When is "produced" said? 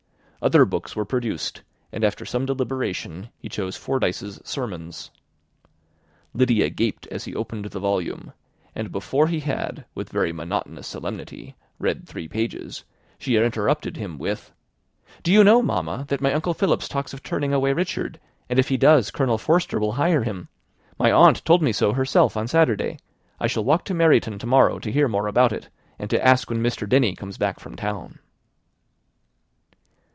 1.05-1.61